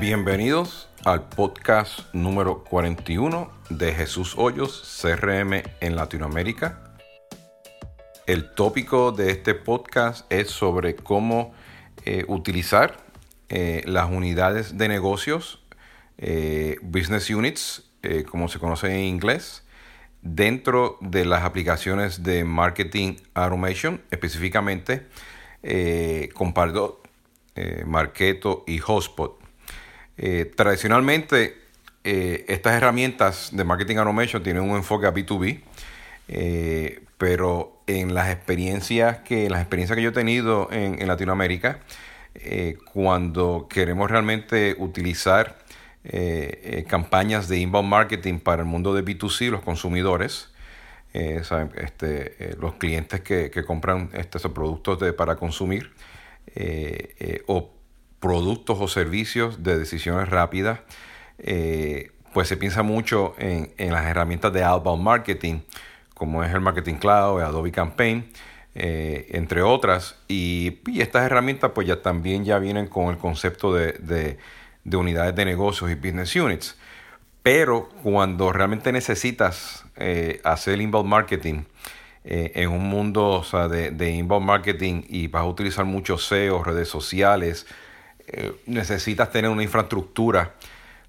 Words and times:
Bienvenidos 0.00 0.88
al 1.04 1.28
podcast 1.28 2.14
número 2.14 2.62
41 2.62 3.50
de 3.68 3.92
Jesús 3.92 4.34
Hoyos, 4.36 5.00
CRM 5.02 5.54
en 5.80 5.96
Latinoamérica. 5.96 6.94
El 8.24 8.54
tópico 8.54 9.10
de 9.10 9.32
este 9.32 9.56
podcast 9.56 10.24
es 10.32 10.50
sobre 10.50 10.94
cómo 10.94 11.52
eh, 12.04 12.24
utilizar 12.28 12.98
eh, 13.48 13.82
las 13.86 14.08
unidades 14.08 14.78
de 14.78 14.86
negocios, 14.86 15.64
eh, 16.16 16.76
business 16.80 17.28
units, 17.28 17.90
como 18.30 18.46
se 18.46 18.60
conoce 18.60 18.94
en 18.94 19.00
inglés, 19.00 19.66
dentro 20.22 20.98
de 21.00 21.24
las 21.24 21.42
aplicaciones 21.42 22.22
de 22.22 22.44
marketing 22.44 23.16
automation, 23.34 24.00
específicamente 24.12 25.08
con 26.34 26.54
Pardot, 26.54 27.04
Marketo 27.84 28.62
y 28.68 28.78
Hotspot. 28.78 29.47
Tradicionalmente, 30.56 31.56
estas 32.02 32.74
herramientas 32.74 33.50
de 33.52 33.64
marketing 33.64 33.96
automation 33.96 34.42
tienen 34.42 34.62
un 34.62 34.76
enfoque 34.76 35.06
a 35.06 35.14
B2B, 35.14 35.60
pero 37.18 37.78
en 37.88 38.14
las 38.14 38.30
experiencias 38.30 39.18
que, 39.18 39.50
las 39.50 39.60
experiencias 39.60 39.96
que 39.96 40.02
yo 40.02 40.10
he 40.10 40.12
tenido 40.12 40.68
en, 40.70 41.06
Latinoamérica, 41.08 41.80
eh, 42.34 42.76
cuando 42.92 43.66
queremos 43.68 44.10
realmente 44.10 44.76
utilizar 44.78 45.58
eh, 46.04 46.60
eh, 46.62 46.84
campañas 46.86 47.48
de 47.48 47.58
inbound 47.58 47.88
marketing 47.88 48.38
para 48.38 48.62
el 48.62 48.68
mundo 48.68 48.94
de 48.94 49.04
B2C, 49.04 49.50
los 49.50 49.62
consumidores, 49.62 50.50
este, 51.14 52.54
los 52.60 52.74
clientes 52.74 53.22
que, 53.22 53.50
compran 53.66 54.10
estos 54.12 54.42
productos 54.52 54.98
para 55.14 55.36
consumir, 55.36 55.90
o 57.46 57.70
productos 58.20 58.78
o 58.80 58.88
servicios 58.88 59.62
de 59.62 59.78
decisiones 59.78 60.28
rápidas, 60.28 60.80
pues 62.32 62.48
se 62.48 62.56
piensa 62.56 62.82
mucho 62.82 63.34
en, 63.38 63.72
en 63.78 63.92
las 63.92 64.06
herramientas 64.06 64.52
de 64.52 64.64
outbound 64.64 65.02
marketing 65.02 65.60
como 66.18 66.42
es 66.42 66.52
el 66.52 66.60
Marketing 66.60 66.96
Cloud, 66.96 67.40
Adobe 67.40 67.70
Campaign, 67.70 68.28
eh, 68.74 69.28
entre 69.30 69.62
otras. 69.62 70.16
Y, 70.26 70.80
estas 71.00 71.24
herramientas 71.24 71.70
pues 71.74 71.86
ya 71.86 72.02
también 72.02 72.44
ya 72.44 72.58
vienen 72.58 72.88
con 72.88 73.06
el 73.06 73.18
concepto 73.18 73.72
de, 73.72 74.36
unidades 74.84 75.34
de 75.36 75.44
negocios 75.44 75.90
y 75.90 75.94
business 75.94 76.34
units. 76.34 76.76
Pero 77.42 77.88
cuando 78.02 78.52
realmente 78.52 78.92
necesitas 78.92 79.84
eh, 79.96 80.40
hacer 80.44 80.80
inbound 80.80 81.08
marketing 81.08 81.62
eh, 82.24 82.50
en 82.56 82.68
un 82.70 82.88
mundo 82.88 83.44
de, 83.70 83.92
de, 83.92 84.10
inbound 84.10 84.44
marketing 84.44 85.02
y 85.08 85.28
vas 85.28 85.42
a 85.42 85.46
utilizar 85.46 85.84
muchos 85.84 86.26
SEO, 86.26 86.64
redes 86.64 86.88
sociales, 86.88 87.66
necesitas 88.66 89.30
tener 89.30 89.50
una 89.50 89.62
infraestructura 89.62 90.54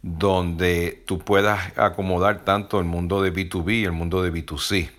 donde 0.01 1.03
tú 1.05 1.19
puedas 1.19 1.77
acomodar 1.77 2.45
tanto 2.45 2.79
el 2.79 2.85
mundo 2.85 3.21
de 3.21 3.33
B2B 3.33 3.81
y 3.81 3.85
el 3.85 3.91
mundo 3.91 4.23
de 4.23 4.31
B2C. 4.31 4.89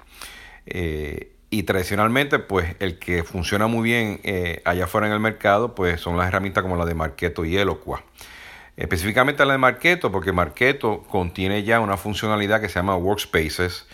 Eh, 0.67 1.33
y 1.51 1.65
tradicionalmente, 1.65 2.39
pues 2.39 2.77
el 2.79 2.99
que 2.99 3.25
funciona 3.25 3.67
muy 3.67 3.83
bien 3.83 4.21
eh, 4.23 4.63
allá 4.65 4.85
afuera 4.85 5.09
en 5.09 5.13
el 5.13 5.21
mercado, 5.21 5.75
pues 5.75 6.01
son 6.01 6.17
las 6.17 6.29
herramientas 6.29 6.63
como 6.63 6.77
la 6.77 6.85
de 6.85 6.95
Marketo 6.95 7.45
y 7.45 7.57
Eloqua. 7.57 8.05
Específicamente 8.77 9.45
la 9.45 9.53
de 9.53 9.59
Marketo, 9.59 10.13
porque 10.13 10.33
Marketo 10.33 11.03
contiene 11.03 11.65
ya 11.65 11.81
una 11.81 11.97
funcionalidad 11.97 12.61
que 12.61 12.69
se 12.69 12.77
llama 12.77 12.97
Workspaces 12.97 13.87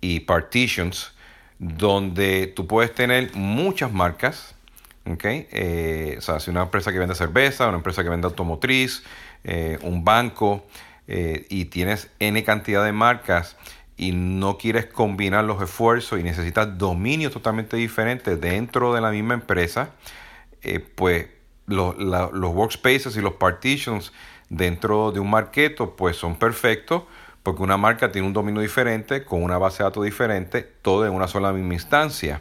y 0.00 0.20
Partitions, 0.20 1.14
donde 1.58 2.46
tú 2.46 2.66
puedes 2.66 2.94
tener 2.94 3.34
muchas 3.34 3.92
marcas. 3.92 4.53
¿Okay? 5.06 5.48
Eh, 5.50 6.16
o 6.18 6.20
sea, 6.20 6.40
si 6.40 6.50
una 6.50 6.62
empresa 6.62 6.92
que 6.92 6.98
vende 6.98 7.14
cerveza, 7.14 7.68
una 7.68 7.78
empresa 7.78 8.02
que 8.02 8.08
vende 8.08 8.26
automotriz, 8.26 9.02
un 9.82 10.04
banco, 10.04 10.64
y 11.06 11.66
tienes 11.66 12.08
N 12.18 12.42
cantidad 12.44 12.82
de 12.82 12.92
marcas 12.92 13.58
y 13.96 14.12
no 14.12 14.58
quieres 14.58 14.86
combinar 14.86 15.44
los 15.44 15.62
esfuerzos 15.62 16.18
y 16.18 16.22
necesitas 16.22 16.76
dominios 16.78 17.32
totalmente 17.32 17.76
diferentes 17.76 18.40
dentro 18.40 18.92
de 18.92 19.00
la 19.00 19.10
misma 19.10 19.34
empresa, 19.34 19.90
eh, 20.62 20.80
pues 20.80 21.28
los, 21.66 21.94
workspaces 21.96 23.16
y 23.16 23.20
los 23.20 23.34
partitions 23.34 24.12
dentro 24.48 25.12
de 25.12 25.20
un 25.20 25.30
marketo 25.30 25.96
pues 25.96 26.16
son 26.16 26.36
perfectos 26.36 27.04
porque 27.42 27.62
una 27.62 27.76
marca 27.76 28.10
tiene 28.10 28.26
un 28.26 28.32
dominio 28.32 28.60
diferente 28.60 29.24
con 29.24 29.42
una 29.42 29.58
base 29.58 29.78
de 29.78 29.84
datos 29.84 30.04
diferente, 30.04 30.62
todo 30.82 31.06
en 31.06 31.12
una 31.12 31.28
sola 31.28 31.52
misma 31.52 31.74
instancia. 31.74 32.40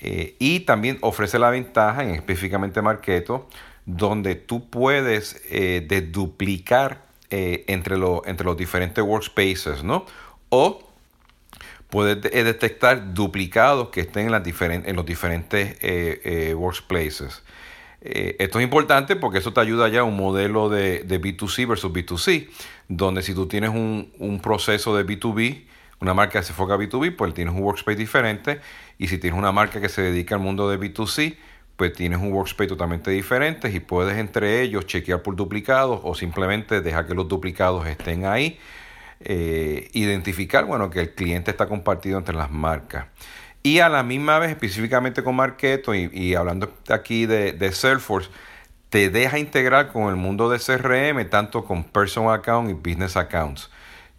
Eh, 0.00 0.36
y 0.38 0.60
también 0.60 0.98
ofrece 1.00 1.38
la 1.38 1.50
ventaja 1.50 2.02
en 2.02 2.10
específicamente 2.10 2.82
Marketo, 2.82 3.48
donde 3.86 4.34
tú 4.34 4.68
puedes 4.68 5.42
eh, 5.50 5.86
duplicar 6.10 7.04
entre, 7.30 7.96
entre 8.26 8.46
los 8.46 8.56
diferentes 8.56 9.02
workspaces, 9.02 9.82
¿no? 9.82 10.06
o 10.54 10.80
puedes 11.90 12.18
eh, 12.32 12.44
detectar 12.44 13.14
duplicados 13.14 13.88
que 13.88 14.02
estén 14.02 14.26
en, 14.26 14.32
las 14.32 14.42
en 14.46 14.96
los 14.96 15.06
diferentes 15.06 15.76
eh, 15.80 16.20
eh, 16.24 16.54
workplaces. 16.54 17.42
esto 18.00 18.58
es 18.58 18.64
importante 18.64 19.16
porque 19.16 19.38
eso 19.38 19.52
te 19.52 19.60
ayuda 19.60 19.88
ya 19.88 20.00
a 20.00 20.04
un 20.04 20.16
modelo 20.16 20.68
de, 20.68 21.06
B2C 21.06 21.66
versus 21.66 21.92
B2C, 21.92 22.48
donde 22.88 23.22
si 23.22 23.34
tú 23.34 23.46
tienes 23.46 23.70
un, 23.70 24.40
proceso 24.42 24.96
de 24.96 25.06
B2B, 25.06 25.64
una 26.04 26.14
marca 26.14 26.38
que 26.38 26.44
se 26.44 26.52
enfoca 26.52 26.74
a 26.74 26.78
B2B, 26.78 27.16
pues 27.16 27.34
tienes 27.34 27.54
un 27.54 27.62
workspace 27.62 27.96
diferente, 27.96 28.60
y 28.98 29.08
si 29.08 29.18
tienes 29.18 29.38
una 29.38 29.52
marca 29.52 29.80
que 29.80 29.88
se 29.88 30.02
dedica 30.02 30.36
al 30.36 30.40
mundo 30.40 30.68
de 30.68 30.78
B2C, 30.78 31.36
pues 31.76 31.92
tienes 31.92 32.20
un 32.20 32.32
workspace 32.32 32.68
totalmente 32.68 33.10
diferente 33.10 33.68
y 33.70 33.80
puedes 33.80 34.16
entre 34.16 34.62
ellos 34.62 34.86
chequear 34.86 35.22
por 35.22 35.34
duplicados 35.34 36.00
o 36.04 36.14
simplemente 36.14 36.80
dejar 36.80 37.06
que 37.06 37.14
los 37.14 37.26
duplicados 37.26 37.86
estén 37.86 38.26
ahí 38.26 38.58
eh, 39.20 39.88
identificar, 39.94 40.66
bueno, 40.66 40.90
que 40.90 41.00
el 41.00 41.14
cliente 41.14 41.50
está 41.50 41.66
compartido 41.66 42.18
entre 42.18 42.34
las 42.34 42.50
marcas. 42.50 43.06
Y 43.62 43.78
a 43.78 43.88
la 43.88 44.02
misma 44.02 44.38
vez, 44.38 44.50
específicamente 44.50 45.22
con 45.22 45.36
Marketo 45.36 45.94
y, 45.94 46.34
hablando 46.34 46.74
aquí 46.90 47.24
de, 47.24 47.72
Salesforce, 47.72 48.28
te 48.90 49.08
deja 49.08 49.38
integrar 49.38 49.90
con 49.90 50.10
el 50.10 50.16
mundo 50.16 50.50
de 50.50 50.58
CRM, 50.58 51.28
tanto 51.30 51.64
con 51.64 51.84
Personal 51.84 52.34
Account 52.34 52.70
y 52.70 52.74
Business 52.74 53.16
Accounts, 53.16 53.70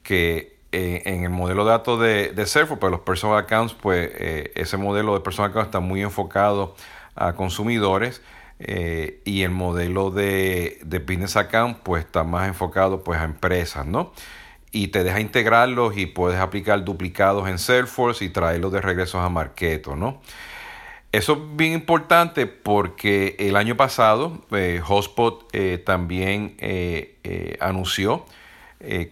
que 0.02 0.55
eh, 0.76 1.04
en 1.06 1.24
el 1.24 1.30
modelo 1.30 1.66
de 1.66 1.72
datos 1.72 2.00
de, 2.00 2.46
Salesforce, 2.46 2.80
pues 2.80 2.92
los 2.92 3.02
Personal 3.02 3.38
Accounts, 3.38 3.74
pues 3.74 4.10
eh, 4.14 4.52
ese 4.56 4.78
modelo 4.78 5.14
de 5.14 5.22
Personal 5.22 5.52
Accounts 5.52 5.68
está 5.68 5.80
muy 5.80 6.02
enfocado 6.02 6.76
a 7.16 7.34
consumidores. 7.34 8.22
y 8.58 9.42
el 9.44 9.52
modelo 9.52 10.12
de, 10.12 10.80
de, 10.86 11.00
business 11.00 11.36
account 11.36 11.78
pues 11.84 12.06
está 12.06 12.24
más 12.24 12.48
enfocado 12.48 13.04
pues 13.04 13.20
a 13.20 13.26
empresas, 13.26 13.86
¿no? 13.86 14.14
y 14.76 14.90
te 14.90 15.06
deja 15.06 15.22
integrarlos 15.22 15.98
y 15.98 16.06
puedes 16.06 16.38
aplicar 16.38 16.84
duplicados 16.84 17.48
en 17.48 17.60
Salesforce 17.60 18.26
y 18.26 18.30
traerlos 18.30 18.74
de 18.74 18.82
regreso 18.82 19.22
a 19.22 19.30
Marketo, 19.30 19.96
¿no? 19.96 20.22
Eso 21.14 21.32
es 21.32 21.56
bien 21.56 21.72
importante 21.72 22.46
porque 22.46 23.38
el 23.40 23.56
año 23.56 23.78
pasado 23.78 24.42
eh, 24.52 24.82
Hotspot 24.84 25.48
eh, 25.54 25.78
también 25.78 26.58
eh, 26.60 27.58
anunció 27.62 28.26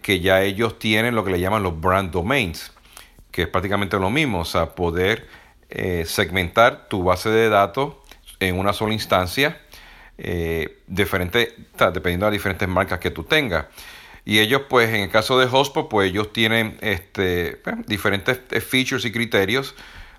que 0.02 0.20
ya 0.20 0.42
ellos 0.42 0.78
tienen 0.78 1.14
lo 1.14 1.24
que 1.24 1.32
le 1.32 1.40
llaman 1.40 1.62
los 1.62 1.80
brand 1.80 2.10
domains, 2.10 2.72
que 3.30 3.42
es 3.42 3.48
prácticamente 3.48 3.98
lo 3.98 4.10
mismo, 4.10 4.40
o 4.40 4.44
sea, 4.44 4.74
poder 4.74 5.26
segmentar 6.04 6.88
tu 6.88 7.02
base 7.02 7.30
de 7.30 7.48
datos 7.48 7.94
en 8.40 8.58
una 8.58 8.72
sola 8.72 8.92
instancia, 8.92 9.60
diferente, 10.86 11.54
dependiendo 11.78 12.26
de 12.26 12.30
las 12.30 12.38
diferentes 12.38 12.68
marcas 12.68 13.00
que 13.00 13.10
tú 13.10 13.24
tengas. 13.24 13.66
Y 14.24 14.38
ellos, 14.38 14.62
pues, 14.68 14.88
en 14.88 15.02
el 15.02 15.10
caso 15.10 15.38
de 15.38 15.46
Hotspot, 15.46 15.88
pues 15.88 16.10
ellos 16.10 16.32
tienen 16.32 16.78
este, 16.80 17.60
diferentes 17.86 18.40
eh, 18.50 18.60
features 18.60 19.04
y 19.04 19.12
criterios 19.12 19.74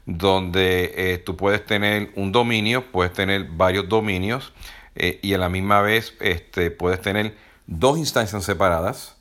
donde 0.06 0.94
eh, 0.96 1.18
tú 1.18 1.36
puedes 1.36 1.66
tener 1.66 2.12
un 2.16 2.32
dominio, 2.32 2.84
puedes 2.92 3.14
tener 3.14 3.46
varios 3.46 3.90
dominios 3.90 4.54
eh, 4.96 5.19
y 5.24 5.34
a 5.34 5.40
la 5.40 5.50
misma 5.50 5.81
vez 5.81 6.13
este, 6.19 6.69
puedes 6.69 7.01
tener 7.01 7.36
dos 7.66 7.98
instancias 7.98 8.44
separadas, 8.44 9.14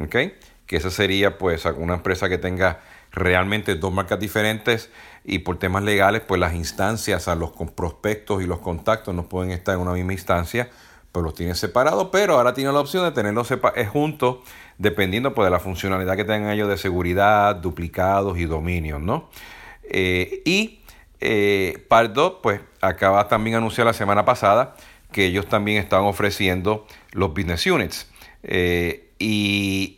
¿ok? 0.00 0.16
Que 0.66 0.76
esa 0.76 0.90
sería, 0.90 1.38
pues, 1.38 1.64
una 1.64 1.94
empresa 1.94 2.28
que 2.28 2.38
tenga 2.38 2.80
realmente 3.12 3.74
dos 3.74 3.92
marcas 3.92 4.18
diferentes 4.20 4.90
y 5.24 5.40
por 5.40 5.58
temas 5.58 5.82
legales, 5.82 6.22
pues 6.26 6.40
las 6.40 6.54
instancias, 6.54 7.28
a 7.28 7.34
los 7.34 7.50
prospectos 7.74 8.42
y 8.42 8.46
los 8.46 8.60
contactos 8.60 9.14
no 9.14 9.28
pueden 9.28 9.50
estar 9.50 9.74
en 9.74 9.80
una 9.82 9.92
misma 9.92 10.12
instancia 10.12 10.70
pues 11.12 11.24
los 11.24 11.34
tiene 11.34 11.54
separados, 11.54 12.08
pero 12.12 12.36
ahora 12.36 12.54
tiene 12.54 12.72
la 12.72 12.80
opción 12.80 13.04
de 13.04 13.10
tenerlos 13.10 13.50
eh, 13.50 13.86
juntos 13.86 14.38
dependiendo 14.78 15.34
pues, 15.34 15.46
de 15.46 15.50
la 15.50 15.58
funcionalidad 15.58 16.16
que 16.16 16.24
tengan 16.24 16.50
ellos 16.50 16.68
de 16.68 16.76
seguridad, 16.76 17.56
duplicados 17.56 18.38
y 18.38 18.44
dominios, 18.44 19.00
¿no? 19.00 19.28
Eh, 19.82 20.42
y 20.44 20.80
eh, 21.18 21.86
pues 22.42 22.60
acaba 22.80 23.26
también 23.28 23.56
anunciar 23.56 23.86
la 23.86 23.92
semana 23.92 24.24
pasada 24.24 24.76
que 25.10 25.26
ellos 25.26 25.46
también 25.48 25.78
están 25.78 26.02
ofreciendo 26.02 26.86
los 27.12 27.30
business 27.30 27.66
units. 27.66 28.08
Y, 29.20 29.96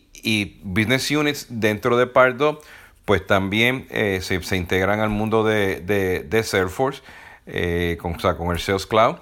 business 0.62 1.10
units 1.10 1.46
dentro 1.48 1.96
de 1.96 2.06
Pardot, 2.06 2.62
pues 3.04 3.26
también 3.26 3.86
se, 3.90 4.56
integran 4.56 5.00
al 5.00 5.08
mundo 5.08 5.42
de, 5.44 5.80
de, 5.80 6.42
Salesforce, 6.42 7.02
con, 7.98 8.14
con 8.14 8.50
el 8.52 8.60
Sales 8.60 8.86
Cloud. 8.86 9.16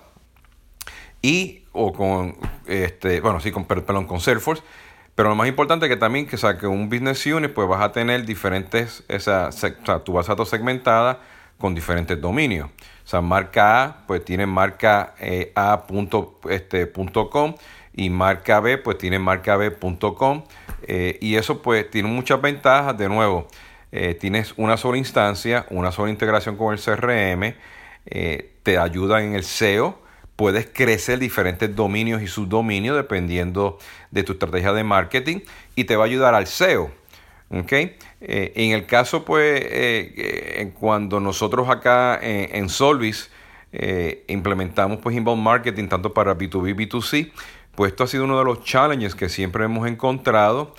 Y 1.23 1.61
o 1.73 1.93
con 1.93 2.37
este, 2.67 3.21
bueno, 3.21 3.41
sí, 3.41 3.51
con, 3.51 3.65
perdón, 3.65 4.07
con 4.07 4.21
Salesforce. 4.21 4.63
Pero 5.15 5.29
lo 5.29 5.35
más 5.35 5.49
importante 5.49 5.87
es 5.87 5.91
que 5.91 5.97
también 5.97 6.27
que, 6.27 6.37
sea, 6.37 6.57
que 6.57 6.67
un 6.67 6.89
business 6.89 7.27
unit 7.27 7.53
pues 7.53 7.69
vas 7.69 7.83
a 7.83 7.93
tener 7.93 8.25
diferentes, 8.25 9.05
esa, 9.09 9.49
o 9.49 9.53
sea, 9.53 9.99
tu 10.05 10.13
base 10.13 10.29
de 10.29 10.33
datos 10.33 10.49
segmentada 10.49 11.21
con 11.59 11.75
diferentes 11.75 12.19
dominios. 12.21 12.71
Sea, 13.11 13.23
marca 13.23 13.83
A 13.83 14.07
pues 14.07 14.25
tiene 14.25 14.47
marca 14.47 15.17
eh, 15.19 15.51
A.com 15.57 16.29
este, 16.49 16.93
y 17.95 18.09
marca 18.09 18.61
B 18.61 18.79
pues 18.79 18.99
tiene 18.99 19.19
marca 19.19 19.57
B.com 19.57 20.45
eh, 20.85 21.19
y 21.21 21.35
eso 21.35 21.61
pues 21.61 21.91
tiene 21.91 22.09
muchas 22.09 22.41
ventajas. 22.41 22.97
De 22.97 23.09
nuevo, 23.09 23.49
eh, 23.91 24.15
tienes 24.15 24.55
una 24.57 24.77
sola 24.77 24.97
instancia, 24.97 25.67
una 25.71 25.91
sola 25.91 26.09
integración 26.13 26.57
con 26.57 26.73
el 26.73 26.79
CRM, 26.79 27.57
te 28.63 28.79
ayuda 28.79 29.25
en 29.25 29.35
el 29.35 29.43
SEO 29.43 29.99
puedes 30.37 30.69
crecer 30.73 31.19
diferentes 31.19 31.75
dominios 31.75 32.23
y 32.23 32.29
subdominios 32.29 32.97
dependiendo 32.97 33.79
de 34.13 34.23
tu 34.23 34.35
estrategia 34.35 34.73
de 34.73 34.85
marketing 34.85 35.41
y 35.75 35.85
te 35.85 35.97
va 35.97 36.05
a 36.05 36.07
ayudar 36.07 36.35
al 36.35 36.47
SEO. 36.47 37.00
¿Okay? 37.51 37.97
Eh, 38.21 38.53
en 38.55 38.73
el 38.73 38.87
caso, 38.87 39.25
pues, 39.25 39.61
eh, 39.63 40.15
eh, 40.17 40.73
cuando 40.79 41.21
nosotros 41.21 41.69
acá 41.69 42.19
en 42.23 42.69
Solvis 42.69 43.31
implementamos 44.27 44.99
pues 44.99 45.15
inbound 45.15 45.43
marketing 45.43 45.87
tanto 45.87 46.13
para 46.13 46.37
B2B 46.37 46.71
y 46.71 46.75
B2C, 46.75 47.33
pues 47.75 47.93
esto 47.93 48.03
ha 48.03 48.07
sido 48.09 48.25
uno 48.25 48.37
de 48.39 48.45
los 48.45 48.65
challenges 48.65 49.15
que 49.15 49.29
siempre 49.29 49.65
hemos 49.65 49.87
encontrado 49.87 50.75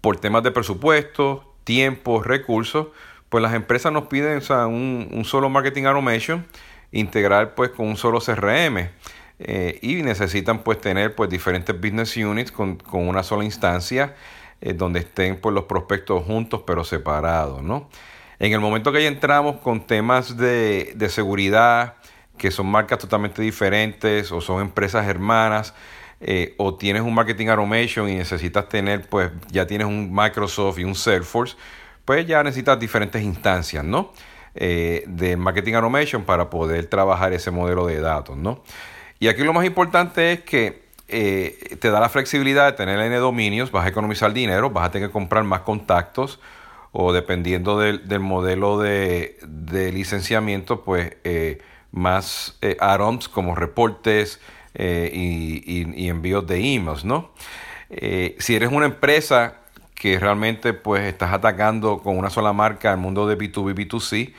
por 0.00 0.18
temas 0.18 0.42
de 0.42 0.50
presupuesto, 0.50 1.54
tiempo, 1.64 2.22
recursos, 2.22 2.88
pues 3.28 3.42
las 3.42 3.52
empresas 3.52 3.92
nos 3.92 4.06
piden 4.06 4.40
un, 4.68 5.22
solo 5.26 5.50
marketing 5.50 5.84
automation 5.84 6.46
integrar 6.90 7.54
pues 7.54 7.70
con 7.70 7.86
un 7.86 7.96
solo 7.96 8.20
CRM. 8.20 8.88
Y 9.82 10.02
necesitan 10.02 10.62
pues 10.62 10.80
tener 10.80 11.14
pues 11.14 11.28
diferentes 11.28 11.78
business 11.78 12.16
units 12.16 12.50
con, 12.50 12.78
una 12.92 13.22
sola 13.22 13.44
instancia 13.44 14.14
eh, 14.60 14.72
donde 14.72 15.00
estén 15.00 15.40
pues 15.40 15.54
los 15.54 15.64
prospectos 15.64 16.24
juntos 16.24 16.62
pero 16.66 16.84
separados, 16.84 17.62
¿no? 17.62 17.88
En 18.38 18.52
el 18.52 18.60
momento 18.60 18.92
que 18.92 19.02
ya 19.02 19.08
entramos 19.08 19.56
con 19.56 19.86
temas 19.86 20.36
de, 20.36 20.92
de 20.94 21.08
seguridad, 21.08 21.94
que 22.36 22.50
son 22.50 22.66
marcas 22.66 22.98
totalmente 22.98 23.40
diferentes 23.40 24.30
o 24.30 24.40
son 24.40 24.60
empresas 24.60 25.06
hermanas, 25.06 25.74
eh, 26.20 26.54
o 26.56 26.74
tienes 26.74 27.02
un 27.02 27.14
marketing 27.14 27.48
automation 27.48 28.08
y 28.08 28.14
necesitas 28.14 28.68
tener, 28.68 29.06
pues 29.08 29.30
ya 29.50 29.66
tienes 29.66 29.86
un 29.86 30.14
Microsoft 30.14 30.78
y 30.78 30.84
un 30.84 30.94
Salesforce, 30.94 31.56
pues 32.04 32.26
ya 32.26 32.42
necesitas 32.42 32.78
diferentes 32.78 33.22
instancias, 33.22 33.84
¿no? 33.84 34.12
Eh, 34.54 35.04
de 35.06 35.36
marketing 35.36 35.74
automation 35.74 36.24
para 36.24 36.48
poder 36.48 36.86
trabajar 36.86 37.34
ese 37.34 37.50
modelo 37.50 37.86
de 37.86 38.00
datos, 38.00 38.36
¿no? 38.36 38.62
Y 39.18 39.28
aquí 39.28 39.42
lo 39.42 39.52
más 39.52 39.66
importante 39.66 40.32
es 40.32 40.40
que 40.40 40.85
eh, 41.08 41.76
te 41.80 41.90
da 41.90 42.00
la 42.00 42.08
flexibilidad 42.08 42.66
de 42.66 42.72
tener 42.72 42.98
N 42.98 43.16
dominios, 43.16 43.70
vas 43.70 43.86
a 43.86 43.88
economizar 43.88 44.32
dinero, 44.32 44.70
vas 44.70 44.86
a 44.86 44.90
tener 44.90 45.08
que 45.08 45.12
comprar 45.12 45.44
más 45.44 45.60
contactos 45.60 46.40
o 46.92 47.12
dependiendo 47.12 47.78
del, 47.78 48.20
modelo 48.20 48.78
de, 48.78 49.36
licenciamiento, 49.92 50.82
pues 50.82 51.16
eh, 51.24 51.60
más 51.92 52.58
add-ons 52.80 53.28
como 53.28 53.54
reportes 53.54 54.40
y, 54.74 55.62
y, 55.94 56.08
envíos 56.08 56.46
de 56.46 56.74
emails, 56.74 57.04
¿no? 57.04 57.30
si 57.88 58.54
eres 58.54 58.70
una 58.72 58.86
empresa 58.86 59.60
que 59.96 60.18
realmente 60.20 60.74
pues 60.74 61.04
estás 61.04 61.32
atacando 61.32 61.98
con 61.98 62.16
una 62.18 62.30
sola 62.30 62.52
marca 62.52 62.92
el 62.92 62.98
mundo 62.98 63.26
de 63.26 63.36
B2B, 63.36 63.74
B2C, 63.74 64.34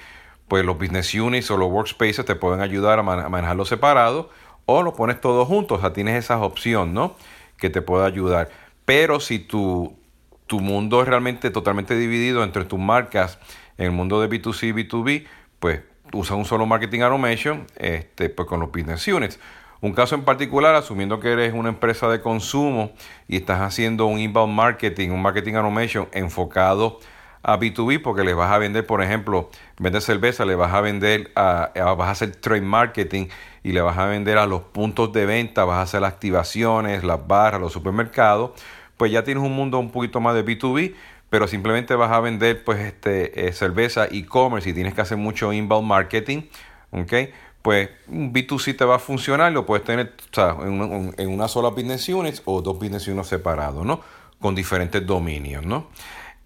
pues 0.47 0.63
los 0.63 0.77
business 0.77 1.13
units 1.13 1.51
o 1.51 1.57
los 1.57 1.69
workspaces 1.69 2.23
te 2.23 2.35
pueden 2.35 2.61
ayudar 2.61 2.99
a, 2.99 3.03
manejarlo 3.03 3.65
separado 3.65 4.29
o 4.67 4.83
lo 4.83 4.93
pones 4.93 5.19
todo 5.19 5.45
junto, 5.45 5.75
o 5.75 5.79
sea, 5.79 5.93
tienes 5.93 6.15
esa 6.15 6.39
opción, 6.41 6.93
¿no? 6.93 7.15
Que 7.57 7.71
te 7.71 7.81
puede 7.81 8.05
ayudar. 8.05 8.49
Pero 8.85 9.19
si 9.19 9.39
tu, 9.39 9.97
tu 10.45 10.59
mundo 10.59 11.01
es 11.01 11.07
realmente 11.07 11.49
totalmente 11.49 11.97
dividido 11.97 12.43
entre 12.43 12.65
tus 12.65 12.77
marcas 12.77 13.39
en 13.77 13.85
el 13.85 13.91
mundo 13.91 14.21
de 14.21 14.29
B2C 14.29 14.67
y 14.67 14.73
B2B, 14.73 15.25
pues 15.59 15.81
usa 16.13 16.35
un 16.35 16.45
solo 16.45 16.65
marketing 16.65 17.01
automation 17.01 17.65
este, 17.77 18.29
pues 18.29 18.47
con 18.47 18.59
los 18.59 18.71
business 18.71 19.07
units. 19.07 19.39
Un 19.79 19.93
caso 19.93 20.15
en 20.15 20.23
particular, 20.23 20.75
asumiendo 20.75 21.19
que 21.19 21.31
eres 21.31 21.53
una 21.53 21.69
empresa 21.69 22.09
de 22.09 22.19
consumo 22.19 22.91
y 23.27 23.37
estás 23.37 23.61
haciendo 23.61 24.05
un 24.07 24.19
inbound 24.19 24.53
marketing, 24.53 25.11
un 25.11 25.21
marketing 25.21 25.53
automation 25.53 26.09
enfocado 26.11 26.99
a 27.47 27.57
B2B 27.57 28.01
porque 28.01 28.25
les 28.25 28.35
vas 28.35 28.51
a 28.51 28.57
vender, 28.57 28.85
por 28.85 29.01
ejemplo, 29.01 29.49
vender 29.79 30.01
cerveza, 30.01 30.43
le 30.45 30.55
vas 30.55 30.73
a 30.73 30.81
vender, 30.81 31.31
a, 31.35 31.71
vas 31.97 32.09
a 32.09 32.11
hacer 32.11 32.35
trade 32.35 32.61
marketing 32.61 33.27
y 33.63 33.71
le 33.71 33.79
vas 33.79 33.97
a 33.97 34.05
vender 34.05 34.37
a 34.37 34.45
los 34.45 34.61
puntos 34.61 35.13
de 35.13 35.25
venta, 35.25 35.63
vas 35.63 35.77
a 35.77 35.81
hacer 35.83 36.01
las 36.01 36.13
activaciones, 36.13 37.05
las 37.05 37.25
barras, 37.25 37.61
los 37.61 37.71
supermercados, 37.71 38.51
pues 38.97 39.13
ya 39.13 39.23
tienes 39.23 39.41
un 39.41 39.55
mundo 39.55 39.79
un 39.79 39.91
poquito 39.91 40.19
más 40.19 40.35
de 40.35 40.45
B2B, 40.45 40.93
pero 41.29 41.47
simplemente 41.47 41.95
vas 41.95 42.11
a 42.11 42.19
vender 42.19 42.65
pues 42.65 42.79
este 42.79 43.47
eh, 43.47 43.53
cerveza 43.53 44.07
e-commerce 44.11 44.69
y 44.69 44.73
tienes 44.73 44.93
que 44.93 45.01
hacer 45.01 45.17
mucho 45.17 45.53
inbound 45.53 45.87
marketing, 45.87 46.43
¿ok? 46.91 47.13
pues 47.61 47.89
un 48.07 48.33
B2C 48.33 48.77
te 48.77 48.85
va 48.85 48.95
a 48.95 48.99
funcionar, 48.99 49.51
lo 49.51 49.65
puedes 49.65 49.83
tener 49.83 50.13
en, 50.37 51.29
una 51.29 51.47
sola 51.49 51.69
business 51.69 52.07
unit 52.07 52.39
o 52.45 52.61
dos 52.61 52.79
business 52.79 53.07
units 53.09 53.27
separados, 53.27 53.85
¿no? 53.85 53.99
Con 54.39 54.55
diferentes 54.55 55.05
dominios, 55.05 55.65
¿no? 55.65 55.87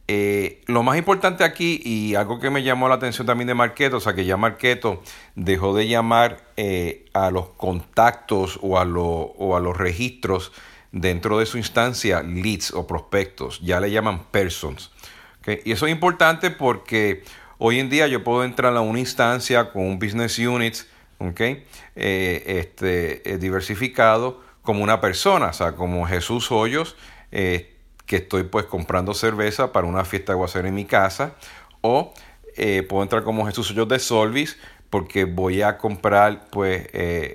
Eh, 0.07 0.61
lo 0.67 0.83
más 0.83 0.97
importante 0.97 1.43
aquí 1.43 1.81
y 1.83 2.15
algo 2.15 2.39
que 2.39 2.49
me 2.49 2.63
llamó 2.63 2.89
la 2.89 2.95
atención 2.95 3.25
también 3.25 3.47
de 3.47 3.53
Marketo, 3.53 3.97
o 3.97 3.99
sea 3.99 4.13
que 4.13 4.25
ya 4.25 4.35
Marketo 4.35 5.01
dejó 5.35 5.73
de 5.75 5.87
llamar 5.87 6.45
eh, 6.57 7.05
a 7.13 7.31
los 7.31 7.49
contactos 7.49 8.59
o 8.61 8.77
a, 8.77 8.83
o 8.83 9.55
a 9.55 9.59
los 9.59 9.77
registros 9.77 10.51
dentro 10.91 11.39
de 11.39 11.45
su 11.45 11.57
instancia 11.57 12.23
leads 12.23 12.71
o 12.73 12.85
prospectos, 12.87 13.61
ya 13.61 13.79
le 13.79 13.91
llaman 13.91 14.25
persons. 14.31 14.91
Y 15.63 15.71
eso 15.71 15.87
es 15.87 15.91
importante 15.91 16.51
porque 16.51 17.23
hoy 17.57 17.79
en 17.79 17.89
día 17.89 18.07
yo 18.07 18.23
puedo 18.23 18.43
entrar 18.43 18.75
a 18.75 18.81
una 18.81 18.99
instancia 18.99 19.71
con 19.71 19.85
un 19.85 19.97
business 19.97 20.37
unit 20.37 20.75
¿okay? 21.29 21.65
Eh, 21.95 22.43
este, 22.59 23.37
diversificado 23.37 24.41
como 24.61 24.83
una 24.83 25.01
persona, 25.01 25.47
o 25.47 25.53
sea, 25.53 25.73
como 25.73 26.05
Jesús 26.05 26.51
Hoyos, 26.51 26.95
que 28.05 28.17
estoy 28.17 28.43
pues 28.43 28.65
comprando 28.65 29.13
cerveza 29.13 29.71
para 29.71 29.87
una 29.87 30.05
fiesta 30.05 30.35
de 30.35 30.43
hacer 30.43 30.65
en 30.65 30.75
mi 30.75 30.85
casa, 30.85 31.35
o 31.81 32.13
puedo 32.89 33.03
entrar 33.03 33.23
como 33.23 33.45
Jesús 33.45 33.71
Hoyos 33.71 33.87
de 33.87 33.99
Solvis, 33.99 34.57
porque 34.89 35.23
voy 35.23 35.61
a 35.61 35.77
comprar 35.77 36.47
pues 36.51 36.89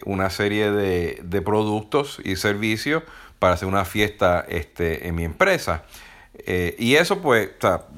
una 0.04 0.30
serie 0.30 0.70
de, 0.70 1.20
de, 1.22 1.42
productos 1.42 2.20
y 2.22 2.36
servicios 2.36 3.02
para 3.38 3.54
hacer 3.54 3.66
una 3.66 3.84
fiesta 3.84 4.44
este, 4.48 5.08
en 5.08 5.14
mi 5.14 5.24
empresa. 5.24 5.84
Eh, 6.44 6.76
y 6.78 6.96
eso 6.96 7.20
pues 7.20 7.50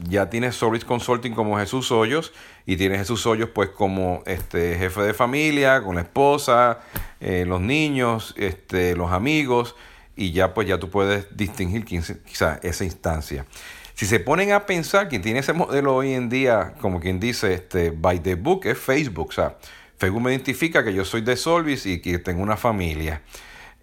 ya 0.08 0.30
tienes 0.30 0.56
Service 0.56 0.86
Consulting 0.86 1.34
como 1.34 1.58
Jesús 1.58 1.90
Hoyos 1.90 2.32
y 2.66 2.76
tienes 2.76 2.98
Jesús 2.98 3.26
Hoyos 3.26 3.50
pues 3.50 3.70
como 3.70 4.22
este 4.26 4.76
jefe 4.76 5.02
de 5.02 5.14
familia, 5.14 5.82
con 5.82 5.96
la 5.96 6.02
esposa, 6.02 6.80
eh, 7.20 7.44
los 7.46 7.60
niños, 7.60 8.34
este, 8.36 8.94
los 8.94 9.10
amigos 9.12 9.74
y 10.18 10.32
ya 10.32 10.52
pues 10.52 10.66
ya 10.66 10.78
tú 10.78 10.90
puedes 10.90 11.36
distinguir 11.36 11.84
quizá 11.84 12.58
esa 12.62 12.84
instancia. 12.84 13.46
Si 13.94 14.04
se 14.04 14.18
ponen 14.18 14.52
a 14.52 14.66
pensar, 14.66 15.08
quien 15.08 15.22
tiene 15.22 15.38
ese 15.38 15.52
modelo 15.52 15.94
hoy 15.94 16.12
en 16.12 16.28
día, 16.28 16.74
como 16.80 17.00
quien 17.00 17.20
dice, 17.20 17.54
este, 17.54 17.90
by 17.90 18.20
the 18.20 18.34
book, 18.34 18.66
es 18.66 18.76
Facebook. 18.76 19.28
O 19.28 19.32
sea, 19.32 19.56
Facebook 19.96 20.22
me 20.22 20.30
identifica 20.30 20.84
que 20.84 20.92
yo 20.92 21.04
soy 21.04 21.20
de 21.20 21.36
Solvis 21.36 21.86
y 21.86 22.00
que 22.00 22.18
tengo 22.18 22.42
una 22.42 22.56
familia. 22.56 23.22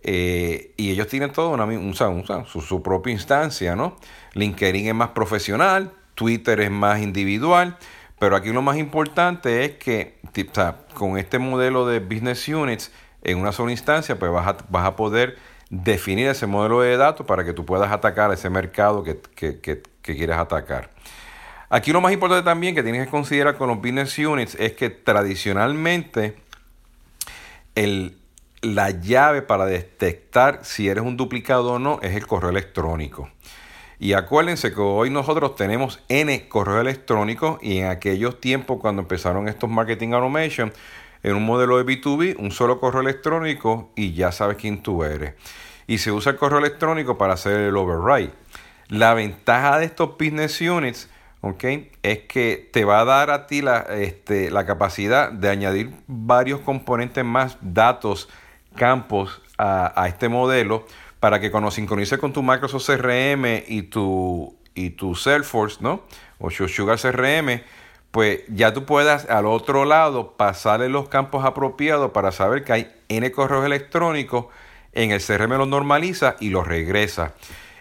Eh, 0.03 0.73
y 0.75 0.91
ellos 0.91 1.07
tienen 1.07 1.31
todo 1.31 1.49
una, 1.49 2.45
su, 2.45 2.61
su, 2.61 2.83
propia 2.83 3.13
instancia, 3.13 3.75
¿no? 3.75 3.97
LinkedIn 4.33 4.87
es 4.87 4.93
más 4.93 5.09
profesional, 5.09 5.93
Twitter 6.15 6.59
es 6.59 6.71
más 6.71 7.01
individual, 7.01 7.77
pero 8.19 8.35
aquí 8.35 8.49
lo 8.49 8.61
más 8.61 8.77
importante 8.77 9.65
es 9.65 9.71
que 9.77 10.19
con 10.93 11.17
este 11.17 11.39
modelo 11.39 11.87
de 11.87 11.99
business 11.99 12.47
units 12.47 12.91
en 13.23 13.37
una 13.37 13.51
sola 13.51 13.71
instancia, 13.71 14.19
pues 14.19 14.31
vas 14.31 14.47
a, 14.47 14.57
vas 14.69 14.85
a 14.85 14.95
poder 14.95 15.37
definir 15.69 16.27
ese 16.27 16.45
modelo 16.47 16.81
de 16.81 16.97
datos 16.97 17.25
para 17.25 17.43
que 17.43 17.53
tú 17.53 17.65
puedas 17.65 17.91
atacar 17.91 18.31
ese 18.31 18.49
mercado 18.49 19.03
que, 19.03 19.19
que, 19.35 19.59
que, 19.59 19.81
quieres 20.01 20.37
atacar. 20.37 20.89
Aquí 21.69 21.91
lo 21.91 22.01
más 22.01 22.13
importante 22.13 22.45
también 22.45 22.75
que 22.75 22.83
tienes 22.83 23.05
que 23.05 23.11
considerar 23.11 23.57
con 23.57 23.69
los 23.69 23.77
business 23.77 24.17
units 24.19 24.55
es 24.55 24.73
que 24.73 24.89
tradicionalmente 24.89 26.35
el, 27.73 28.17
la 28.61 28.91
llave 28.91 29.41
para 29.41 29.65
detectar 29.65 30.59
si 30.63 30.87
eres 30.87 31.03
un 31.03 31.17
duplicado 31.17 31.73
o 31.73 31.79
no 31.79 31.99
es 32.01 32.15
el 32.15 32.27
correo 32.27 32.49
electrónico. 32.49 33.29
Y 33.97 34.13
acuérdense 34.13 34.73
que 34.73 34.81
hoy 34.81 35.09
nosotros 35.09 35.55
tenemos 35.55 36.03
N 36.09 36.47
correo 36.49 36.81
electrónico 36.81 37.59
y 37.61 37.77
en 37.77 37.87
aquellos 37.87 38.41
tiempos 38.41 38.79
cuando 38.79 39.01
empezaron 39.01 39.47
estos 39.47 39.69
marketing 39.69 40.11
automation, 40.11 40.73
en 41.25 41.35
un 41.35 41.43
modelo 41.43 41.83
de 41.83 41.85
B2B, 41.85 42.35
un 42.37 42.51
solo 42.51 42.79
correo 42.79 43.01
electrónico 43.01 43.89
y 43.95 44.13
ya 44.13 44.31
sabes 44.31 44.57
quién 44.57 44.83
tú 44.83 45.03
eres. 45.03 45.33
Y 45.87 45.97
se 45.97 46.11
usa 46.11 46.33
el 46.33 46.37
correo 46.37 46.59
electrónico 46.59 47.17
para 47.17 47.33
hacer 47.33 47.61
el 47.61 47.75
override. 47.75 48.31
La 48.89 49.15
ventaja 49.15 49.79
de 49.79 49.85
estos 49.85 50.19
business 50.19 50.61
units 50.61 51.09
okay, 51.41 51.91
es 52.03 52.19
que 52.19 52.69
te 52.71 52.85
va 52.85 52.99
a 52.99 53.05
dar 53.05 53.31
a 53.31 53.47
ti 53.47 53.63
la, 53.63 53.79
este, 53.79 54.51
la 54.51 54.67
capacidad 54.67 55.31
de 55.31 55.49
añadir 55.49 55.95
varios 56.05 56.59
componentes 56.59 57.25
más, 57.25 57.57
datos, 57.59 58.29
campos 58.75 59.41
a, 59.57 60.05
este 60.07 60.29
modelo 60.29 60.85
para 61.19 61.39
que 61.39 61.49
cuando 61.49 61.71
sincronices 61.71 62.19
con 62.19 62.33
tu 62.33 62.43
Microsoft 62.43 62.85
CRM 62.85 63.63
y 63.67 63.81
tu, 63.81 64.55
y 64.75 64.91
tu 64.91 65.15
Salesforce, 65.15 65.77
¿no? 65.81 66.03
O 66.37 66.51
Sugar 66.51 66.99
CRM, 66.99 67.63
pues 68.15 68.43
ya 68.47 68.73
tú 68.73 68.85
puedas 68.85 69.29
al 69.29 69.45
otro 69.45 69.83
lado 69.83 70.37
pasarle 70.37 70.87
los 70.87 71.09
campos 71.09 71.43
apropiados 71.43 72.11
para 72.11 72.31
saber 72.31 72.63
que 72.63 72.71
hay 72.71 72.91
N 73.09 73.29
correos 73.33 73.65
electrónicos, 73.65 74.45
en 74.93 75.11
el 75.11 75.21
CRM 75.21 75.57
los 75.57 75.67
normaliza 75.67 76.37
y 76.39 76.47
los 76.47 76.65
regresa. 76.65 77.33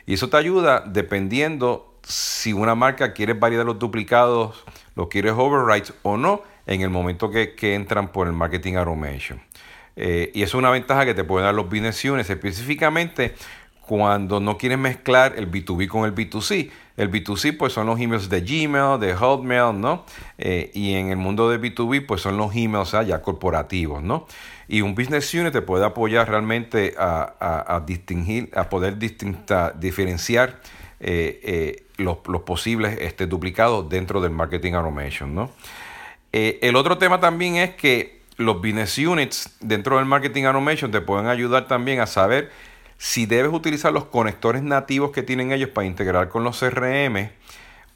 Y 0.06 0.14
eso 0.14 0.30
te 0.30 0.36
ayuda 0.36 0.80
dependiendo 0.84 1.94
si 2.02 2.52
una 2.52 2.74
marca 2.74 3.12
quiere 3.12 3.34
validar 3.34 3.64
los 3.64 3.78
duplicados, 3.78 4.64
los 4.96 5.06
quieres 5.06 5.34
overwrite 5.36 5.92
o 6.02 6.16
no, 6.16 6.42
en 6.66 6.80
el 6.80 6.90
momento 6.90 7.30
que, 7.30 7.54
entran 7.76 8.10
por 8.10 8.26
el 8.26 8.32
marketing 8.32 8.74
automation. 8.74 9.40
Eh, 9.94 10.32
y 10.34 10.42
es 10.42 10.52
una 10.52 10.70
ventaja 10.70 11.04
que 11.04 11.14
te 11.14 11.22
pueden 11.22 11.46
dar 11.46 11.54
los 11.54 11.66
business 11.66 12.04
units, 12.04 12.28
específicamente 12.28 13.36
cuando 13.86 14.40
no 14.40 14.56
quieres 14.56 14.78
mezclar 14.78 15.34
el 15.36 15.50
B2B 15.50 15.88
con 15.88 16.04
el 16.04 16.14
B2C. 16.14 16.70
El 16.96 17.10
B2C 17.10 17.56
pues 17.56 17.72
son 17.72 17.86
los 17.86 18.00
emails 18.00 18.28
de 18.28 18.40
Gmail, 18.40 19.00
de 19.00 19.14
Hotmail, 19.14 19.80
¿no? 19.80 20.04
Eh, 20.38 20.70
y 20.74 20.94
en 20.94 21.10
el 21.10 21.16
mundo 21.16 21.50
de 21.50 21.60
B2B 21.60 22.06
pues 22.06 22.22
son 22.22 22.36
los 22.36 22.54
emails 22.54 22.92
ya 22.92 23.20
corporativos, 23.20 24.02
¿no? 24.02 24.26
Y 24.68 24.80
un 24.80 24.94
business 24.94 25.34
unit 25.34 25.52
te 25.52 25.60
puede 25.60 25.84
apoyar 25.84 26.28
realmente 26.28 26.94
a, 26.96 27.82
distinguir, 27.86 28.50
a 28.54 28.68
poder 28.68 28.98
distinta, 28.98 29.72
diferenciar 29.72 30.60
eh, 31.00 31.40
eh, 31.42 31.86
los, 31.96 32.18
posibles 32.18 32.96
este, 33.00 33.26
duplicados 33.26 33.88
dentro 33.88 34.20
del 34.20 34.30
marketing 34.30 34.72
automation, 34.74 35.34
¿no? 35.34 35.50
el 36.36 36.74
otro 36.74 36.98
tema 36.98 37.20
también 37.20 37.54
es 37.54 37.76
que 37.76 38.22
los 38.38 38.56
business 38.56 38.98
units 38.98 39.56
dentro 39.60 39.98
del 39.98 40.06
marketing 40.06 40.44
automation 40.44 40.90
te 40.90 41.00
pueden 41.00 41.28
ayudar 41.28 41.68
también 41.68 42.00
a 42.00 42.08
saber 42.08 42.50
si 42.98 43.26
debes 43.26 43.52
utilizar 43.52 43.92
los 43.92 44.04
conectores 44.06 44.62
nativos 44.62 45.10
que 45.10 45.22
tienen 45.22 45.52
ellos 45.52 45.70
para 45.70 45.86
integrar 45.86 46.28
con 46.28 46.44
los 46.44 46.58
CRM 46.58 47.30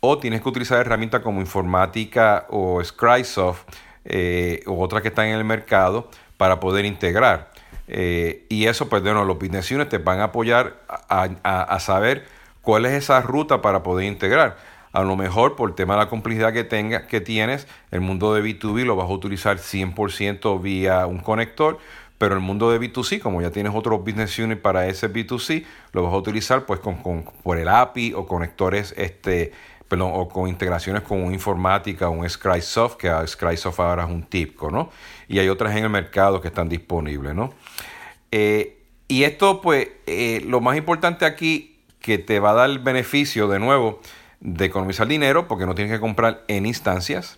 o 0.00 0.19
tienes 0.19 0.43
que 0.43 0.49
utilizar 0.49 0.81
herramientas 0.81 1.23
como 1.23 1.40
Informática 1.40 2.47
o 2.50 2.83
Scrisoft 2.85 3.62
eh, 4.05 4.62
o 4.67 4.83
otras 4.83 5.02
que 5.02 5.09
están 5.09 5.26
en 5.26 5.37
el 5.37 5.45
mercado 5.45 6.09
para 6.37 6.61
poder 6.61 6.85
integrar. 6.85 7.50
Eh, 7.88 8.47
y 8.49 8.67
eso, 8.67 8.88
pues, 8.88 9.02
los 9.02 9.38
business 9.38 9.71
units 9.71 9.88
te 9.88 9.99
van 9.99 10.21
a 10.21 10.25
apoyar 10.25 10.76
a, 10.88 11.81
saber 11.81 12.26
cuál 12.62 12.87
es 12.87 12.93
esa 12.93 13.21
ruta 13.23 13.61
para 13.61 13.83
poder 13.83 14.07
integrar. 14.07 14.57
A 14.93 15.02
lo 15.02 15.17
mejor 15.17 15.57
por 15.57 15.71
el 15.71 15.75
tema 15.75 15.95
de 15.95 16.00
la 16.00 16.09
complejidad 16.09 16.52
que, 16.52 16.64
tenga, 16.64 17.07
que 17.07 17.21
tienes, 17.21 17.67
el 17.90 18.00
mundo 18.00 18.35
de 18.35 18.43
B2B 18.43 18.85
lo 18.85 18.97
vas 18.97 19.09
a 19.09 19.12
utilizar 19.12 19.59
100% 19.59 20.61
vía 20.62 21.07
un 21.07 21.19
conector, 21.19 21.78
pero 22.19 22.35
el 22.35 22.41
mundo 22.41 22.71
de 22.71 22.81
B2C, 22.81 23.21
como 23.21 23.41
ya 23.41 23.51
tienes 23.51 23.73
otro 23.75 23.99
business 23.99 24.39
unit 24.39 24.61
para 24.61 24.87
ese 24.87 25.11
B2C, 25.11 25.65
lo 25.93 26.03
vas 26.03 26.13
a 26.13 26.17
utilizar 26.17 26.67
pues 26.67 26.81
con, 26.81 27.25
por 27.43 27.59
el 27.59 27.69
API 27.69 28.13
o 28.15 28.27
conectores, 28.27 28.93
este, 28.97 29.53
perdón, 29.89 30.11
o 30.15 30.29
con 30.29 30.49
integraciones 30.49 31.03
con 31.03 31.23
un 31.23 31.33
informática, 31.33 32.09
un 32.09 32.29
Scrisoft, 32.29 32.97
que 32.97 33.11
Scrisoft 33.27 33.79
ahora 33.81 34.05
es 34.05 34.11
un 34.11 34.25
TIPCO, 34.25 34.71
¿no? 34.71 34.91
Y 35.29 35.39
hay 35.39 35.49
otras 35.49 35.77
en 35.77 35.85
el 35.85 35.91
mercado 35.91 36.41
que 36.41 36.49
están 36.49 36.69
disponibles, 36.69 37.35
¿no? 37.35 37.55
Eh, 38.33 38.79
y 39.07 39.23
esto, 39.23 39.61
pues, 39.63 39.89
eh, 40.07 40.43
lo 40.47 40.61
más 40.61 40.77
importante 40.77 41.25
aquí, 41.25 41.79
que 42.01 42.19
te 42.19 42.41
va 42.41 42.51
a 42.51 42.55
dar 42.55 42.71
el 42.71 42.79
beneficio, 42.79 43.49
de 43.49 43.59
nuevo, 43.59 44.01
de 44.41 44.67
economizar 44.67 45.07
dinero, 45.07 45.49
porque 45.49 45.67
no 45.67 45.75
tienes 45.75 45.93
que 45.93 46.01
comprar 46.01 46.45
en 46.49 46.67
instancias. 46.67 47.38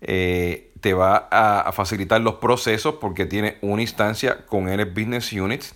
Eh, 0.00 0.72
te 0.80 0.94
va 0.94 1.28
a, 1.30 1.72
facilitar 1.72 2.20
los 2.20 2.34
procesos 2.34 2.96
porque 3.00 3.26
tiene 3.26 3.56
una 3.60 3.82
instancia 3.82 4.46
con 4.46 4.68
N 4.68 4.84
Business 4.84 5.32
Units. 5.32 5.74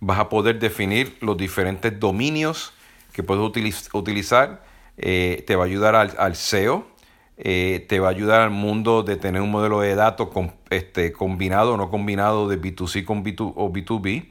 Vas 0.00 0.18
a 0.18 0.28
poder 0.28 0.58
definir 0.58 1.16
los 1.20 1.36
diferentes 1.36 1.98
dominios 1.98 2.72
que 3.12 3.22
puedes 3.22 3.44
utilizar. 3.92 4.62
Eh, 4.96 5.44
te 5.46 5.56
va 5.56 5.64
a 5.64 5.66
ayudar 5.66 5.96
al, 5.96 6.36
SEO. 6.36 6.86
Eh, 7.36 7.84
te 7.88 8.00
va 8.00 8.08
a 8.08 8.10
ayudar 8.10 8.40
al 8.40 8.50
mundo 8.50 9.02
de 9.02 9.16
tener 9.16 9.42
un 9.42 9.50
modelo 9.50 9.80
de 9.80 9.94
datos 9.94 10.28
este, 10.70 11.12
combinado 11.12 11.74
o 11.74 11.76
no 11.76 11.90
combinado 11.90 12.48
de 12.48 12.60
B2C 12.60 13.04
con 13.04 13.24
B2, 13.24 13.52
o 13.54 13.72
B2B. 13.72 14.28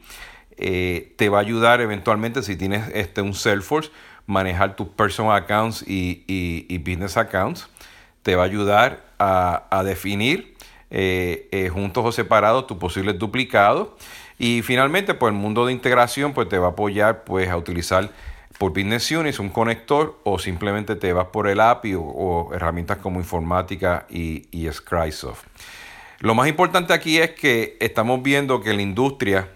te 1.15 1.29
va 1.29 1.37
a 1.37 1.41
ayudar 1.41 1.81
eventualmente 1.81 2.41
si 2.43 2.55
tienes 2.55 2.89
este, 2.93 3.21
un 3.21 3.33
Salesforce, 3.33 3.91
manejar 4.25 4.75
tus 4.75 4.87
personal 4.89 5.37
accounts 5.37 5.83
y, 5.87 6.25
y 6.27 6.77
business 6.79 7.17
accounts 7.17 7.69
te 8.27 8.35
va 8.35 8.43
a 8.43 8.45
ayudar 8.45 9.06
a, 9.19 9.83
definir 9.83 10.55
eh, 10.89 11.47
eh, 11.51 11.69
juntos 11.69 12.05
o 12.05 12.11
separados 12.11 12.67
tus 12.67 12.77
posibles 12.77 13.17
duplicados. 13.17 13.89
Y 14.39 14.61
finalmente, 14.61 15.13
pues 15.13 15.33
el 15.33 15.39
mundo 15.39 15.65
de 15.65 15.73
integración 15.73 16.33
pues, 16.33 16.47
te 16.49 16.57
va 16.57 16.67
a 16.67 16.69
apoyar 16.71 17.23
pues, 17.23 17.49
a 17.49 17.57
utilizar 17.57 18.09
por 18.57 18.71
Business 18.71 19.11
Units 19.11 19.39
un 19.39 19.49
conector 19.49 20.19
o 20.23 20.39
simplemente 20.39 20.95
te 20.95 21.13
vas 21.13 21.27
por 21.27 21.47
el 21.47 21.59
API 21.59 21.95
o, 21.97 22.49
herramientas 22.53 22.97
como 22.97 23.19
Informática 23.19 24.05
y, 24.09 24.47
y 24.51 24.71
Scrisoft. 24.71 25.45
Lo 26.19 26.33
más 26.33 26.47
importante 26.47 26.93
aquí 26.93 27.19
es 27.19 27.31
que 27.31 27.77
estamos 27.79 28.23
viendo 28.23 28.61
que 28.61 28.73
la 28.73 28.81
industria, 28.81 29.49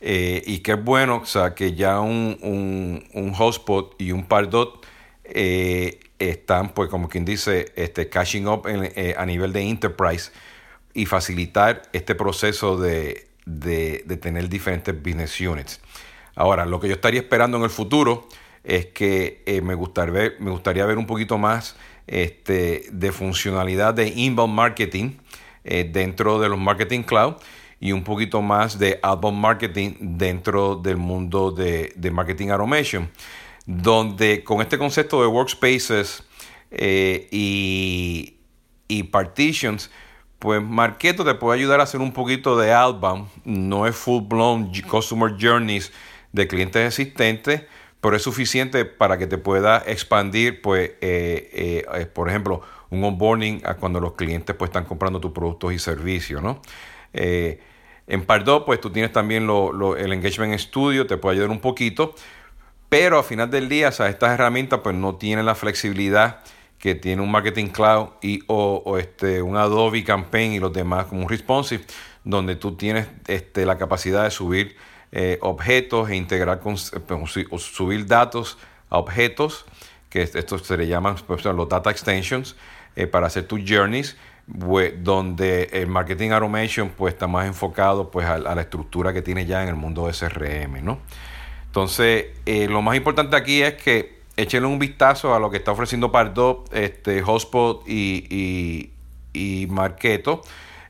eh, 0.00 0.42
y 0.44 0.58
que 0.58 0.72
es 0.72 0.84
bueno, 0.84 1.16
o 1.22 1.26
sea, 1.26 1.54
que 1.54 1.74
ya 1.74 2.00
un, 2.00 2.38
un, 2.42 3.04
un 3.14 3.32
hotspot 3.32 3.94
y 4.00 4.12
un 4.12 4.24
Pardot 4.24 4.84
eh, 5.24 6.00
están, 6.18 6.70
pues 6.70 6.88
como 6.88 7.08
quien 7.08 7.24
dice, 7.24 7.72
este, 7.76 8.08
cashing 8.08 8.46
up 8.46 8.62
eh, 8.66 9.14
a 9.16 9.26
nivel 9.26 9.52
de 9.52 9.62
enterprise 9.62 10.30
y 10.94 11.06
facilitar 11.06 11.82
este 11.92 12.14
proceso 12.14 12.76
de, 12.78 13.28
tener 14.20 14.48
diferentes 14.48 14.94
business 14.94 15.40
units. 15.40 15.80
Ahora, 16.34 16.66
lo 16.66 16.80
que 16.80 16.88
yo 16.88 16.94
estaría 16.94 17.20
esperando 17.20 17.56
en 17.58 17.64
el 17.64 17.70
futuro 17.70 18.28
es 18.64 18.86
que 18.86 19.42
eh, 19.46 19.60
me, 19.60 19.74
gustaría 19.74 20.12
ver, 20.12 20.36
me 20.40 20.50
gustaría 20.50 20.84
ver 20.86 20.98
un 20.98 21.06
poquito 21.06 21.38
más 21.38 21.76
este, 22.06 22.86
de 22.90 23.12
funcionalidad 23.12 23.94
de 23.94 24.08
inbound 24.08 24.54
marketing 24.54 25.18
dentro 25.64 26.38
de 26.38 26.48
los 26.48 26.60
marketing 26.60 27.02
cloud 27.02 27.34
y 27.80 27.90
un 27.92 28.04
poquito 28.04 28.40
más 28.40 28.78
de 28.78 29.00
outbound 29.02 29.38
marketing 29.38 29.94
dentro 30.00 30.76
del 30.76 30.96
mundo 30.96 31.50
de, 31.50 31.92
de 31.96 32.10
marketing 32.12 32.48
automation 32.50 33.10
donde 33.66 34.44
con 34.44 34.62
este 34.62 34.78
concepto 34.78 35.20
de 35.20 35.26
workspaces 35.26 36.22
eh, 36.70 37.28
y, 37.30 39.02
partitions, 39.10 39.90
pues 40.38 40.62
Marketo 40.62 41.24
te 41.24 41.34
puede 41.34 41.58
ayudar 41.58 41.80
a 41.80 41.82
hacer 41.82 42.00
un 42.00 42.12
poquito 42.12 42.56
de 42.56 42.72
outbound. 42.72 43.28
No 43.44 43.86
es 43.86 43.96
full 43.96 44.22
blown 44.22 44.72
customer 44.88 45.34
journeys 45.38 45.92
de 46.32 46.46
clientes 46.46 46.86
existentes, 46.86 47.62
pero 48.00 48.16
es 48.16 48.22
suficiente 48.22 48.84
para 48.84 49.18
que 49.18 49.26
te 49.26 49.38
pueda 49.38 49.82
expandir, 49.86 50.60
pues, 50.62 50.90
eh, 51.00 51.84
eh, 51.92 52.06
por 52.06 52.28
ejemplo, 52.28 52.62
un 52.90 53.02
onboarding 53.02 53.62
a 53.64 53.74
cuando 53.74 54.00
los 54.00 54.12
clientes 54.12 54.54
pues, 54.54 54.68
están 54.68 54.84
comprando 54.84 55.20
tus 55.20 55.32
productos 55.32 55.72
y 55.72 55.78
servicios, 55.78 56.42
¿no? 56.42 56.60
en 58.08 58.24
Pardot, 58.24 58.64
pues 58.66 58.80
tú 58.80 58.90
tienes 58.90 59.10
también 59.10 59.48
el 59.98 60.12
Engagement 60.12 60.56
Studio, 60.60 61.06
te 61.06 61.16
puede 61.16 61.36
ayudar 61.36 61.50
un 61.50 61.60
poquito, 61.60 62.14
pero 62.88 63.18
al 63.18 63.24
final 63.24 63.50
del 63.50 63.68
día, 63.68 63.88
estas 63.88 64.22
herramientas 64.22 64.80
pues 64.82 64.94
no 64.94 65.16
tienen 65.16 65.46
la 65.46 65.54
flexibilidad 65.54 66.40
que 66.78 66.94
tiene 66.94 67.22
un 67.22 67.30
Marketing 67.30 67.66
Cloud 67.66 68.10
y 68.22 68.42
o, 68.46 68.98
este, 68.98 69.42
un 69.42 69.56
Adobe 69.56 70.04
Campaign 70.04 70.52
y 70.52 70.58
los 70.60 70.72
demás 70.72 71.06
como 71.06 71.22
un 71.22 71.28
Responsive, 71.28 71.84
donde 72.24 72.56
tú 72.56 72.76
tienes 72.76 73.08
este, 73.26 73.66
la 73.66 73.78
capacidad 73.78 74.24
de 74.24 74.30
subir 74.30 74.76
eh, 75.12 75.38
objetos 75.40 76.10
e 76.10 76.16
integrar 76.16 76.60
con, 76.60 76.74
o 76.74 77.58
subir 77.58 78.06
datos 78.06 78.58
a 78.90 78.98
objetos, 78.98 79.64
que 80.10 80.22
esto 80.22 80.58
se 80.58 80.76
le 80.76 80.86
llaman 80.86 81.16
pues, 81.26 81.44
los 81.44 81.68
data 81.68 81.90
extensions, 81.90 82.56
eh, 82.94 83.06
para 83.06 83.26
hacer 83.26 83.46
tus 83.46 83.60
journeys, 83.66 84.16
donde 84.46 85.64
el 85.72 85.88
marketing 85.88 86.30
automation 86.30 86.90
pues 86.90 87.14
está 87.14 87.26
más 87.26 87.46
enfocado 87.46 88.10
pues 88.12 88.26
a, 88.26 88.34
a, 88.34 88.54
la 88.54 88.60
estructura 88.60 89.12
que 89.12 89.20
tiene 89.20 89.44
ya 89.44 89.62
en 89.62 89.68
el 89.68 89.74
mundo 89.74 90.06
de 90.06 90.12
CRM, 90.12 90.84
¿no? 90.84 91.00
Entonces, 91.76 92.28
eh, 92.46 92.68
lo 92.70 92.80
más 92.80 92.96
importante 92.96 93.36
aquí 93.36 93.60
es 93.60 93.74
que 93.74 94.20
échenle 94.38 94.66
un 94.66 94.78
vistazo 94.78 95.34
a 95.34 95.38
lo 95.38 95.50
que 95.50 95.58
está 95.58 95.72
ofreciendo 95.72 96.10
Pardo, 96.10 96.64
este, 96.72 97.20
Hotspot 97.20 97.86
y, 97.86 98.92
y, 99.34 99.66
Marketo. 99.66 100.40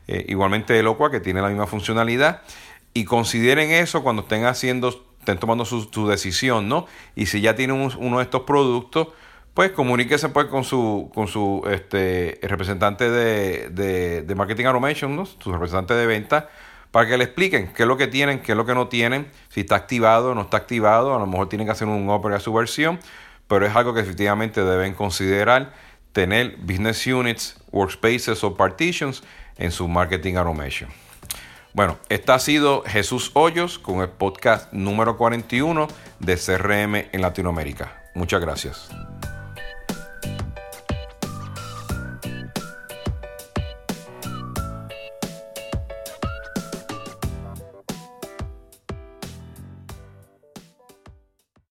Eh, 0.07 0.27
igualmente 0.29 0.79
Eloqua, 0.79 1.11
que 1.11 1.19
tiene 1.19 1.41
la 1.41 1.49
misma 1.49 1.67
funcionalidad. 1.67 2.41
Y 2.93 3.03
consideren 3.03 3.71
eso 3.71 4.01
cuando 4.01 4.21
estén 4.21 4.45
haciendo, 4.45 5.05
estén 5.19 5.37
tomando 5.39 5.65
su, 5.65 6.07
decisión, 6.07 6.69
¿no? 6.69 6.85
Y 7.17 7.25
si 7.25 7.41
ya 7.41 7.53
tienen 7.53 7.91
uno 7.97 8.19
de 8.19 8.23
estos 8.23 8.43
productos, 8.43 9.09
pues 9.53 9.71
comuníquese 9.71 10.29
pues 10.29 10.45
con 10.45 10.63
su, 10.63 11.11
con 11.13 11.27
su 11.27 11.67
este, 11.69 12.39
representante 12.43 13.09
de, 13.09 13.71
de, 13.71 14.21
de 14.21 14.35
marketing 14.35 14.63
automation, 14.67 15.17
¿no? 15.17 15.25
su 15.25 15.51
representante 15.51 15.95
de 15.95 16.05
venta, 16.05 16.47
para 16.91 17.07
que 17.07 17.17
le 17.17 17.25
expliquen 17.25 17.73
qué 17.73 17.83
es 17.83 17.87
lo 17.87 17.97
que 17.97 18.07
tienen, 18.07 18.39
qué 18.39 18.53
es 18.53 18.57
lo 18.57 18.65
que 18.65 18.73
no 18.73 18.87
tienen, 18.87 19.27
si 19.49 19.61
está 19.61 19.75
activado 19.75 20.31
o 20.31 20.35
no 20.35 20.41
está 20.41 20.57
activado, 20.57 21.15
a 21.15 21.19
lo 21.19 21.27
mejor 21.27 21.49
tienen 21.49 21.67
que 21.67 21.71
hacer 21.71 21.87
un 21.87 22.09
upgrade 22.09 22.37
a 22.37 22.39
su 22.39 22.53
versión, 22.53 22.99
pero 23.47 23.65
es 23.65 23.75
algo 23.75 23.93
que 23.93 24.01
efectivamente 24.01 24.63
deben 24.63 24.93
considerar 24.93 25.73
tener 26.11 26.57
business 26.57 27.05
units, 27.05 27.57
workspaces 27.71 28.43
o 28.43 28.55
partitions 28.55 29.23
en 29.57 29.71
su 29.71 29.87
marketing 29.87 30.35
automation. 30.35 30.89
Bueno, 31.73 31.97
este 32.09 32.31
ha 32.31 32.39
sido 32.39 32.83
Jesús 32.87 33.31
Hoyos 33.35 33.77
con 33.77 34.01
el 34.01 34.09
podcast 34.09 34.73
número 34.73 35.15
41 35.15 35.87
de 36.19 36.35
CRM 36.35 36.95
en 37.11 37.21
Latinoamérica. 37.21 38.01
Muchas 38.15 38.41
gracias. 38.41 38.89